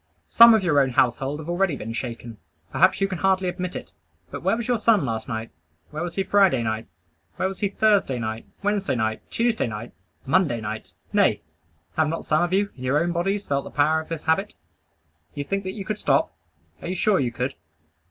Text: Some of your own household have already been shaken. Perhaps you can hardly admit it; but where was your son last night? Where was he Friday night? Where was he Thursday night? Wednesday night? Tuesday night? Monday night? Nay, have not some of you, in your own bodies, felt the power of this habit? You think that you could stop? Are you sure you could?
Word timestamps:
Some 0.29 0.55
of 0.55 0.63
your 0.63 0.79
own 0.79 0.89
household 0.89 1.37
have 1.41 1.47
already 1.47 1.75
been 1.75 1.93
shaken. 1.93 2.37
Perhaps 2.71 3.01
you 3.01 3.07
can 3.07 3.19
hardly 3.19 3.47
admit 3.47 3.75
it; 3.75 3.91
but 4.31 4.41
where 4.41 4.57
was 4.57 4.67
your 4.67 4.79
son 4.79 5.05
last 5.05 5.27
night? 5.27 5.51
Where 5.91 6.01
was 6.01 6.15
he 6.15 6.23
Friday 6.23 6.63
night? 6.63 6.87
Where 7.35 7.47
was 7.47 7.59
he 7.59 7.69
Thursday 7.69 8.17
night? 8.17 8.47
Wednesday 8.63 8.95
night? 8.95 9.21
Tuesday 9.29 9.67
night? 9.67 9.91
Monday 10.25 10.59
night? 10.59 10.93
Nay, 11.13 11.43
have 11.97 12.07
not 12.09 12.25
some 12.25 12.41
of 12.41 12.51
you, 12.51 12.71
in 12.75 12.83
your 12.83 12.97
own 12.99 13.11
bodies, 13.11 13.45
felt 13.45 13.63
the 13.63 13.69
power 13.69 14.01
of 14.01 14.09
this 14.09 14.23
habit? 14.23 14.55
You 15.35 15.43
think 15.43 15.63
that 15.65 15.73
you 15.73 15.85
could 15.85 15.99
stop? 15.99 16.33
Are 16.81 16.87
you 16.87 16.95
sure 16.95 17.19
you 17.19 17.31
could? 17.31 17.53